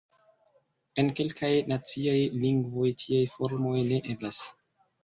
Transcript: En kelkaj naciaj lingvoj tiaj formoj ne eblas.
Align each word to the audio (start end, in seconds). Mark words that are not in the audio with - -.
En 1.03 1.11
kelkaj 1.19 1.51
naciaj 1.73 2.17
lingvoj 2.47 2.91
tiaj 3.05 3.25
formoj 3.37 3.77
ne 3.95 4.07
eblas. 4.17 4.47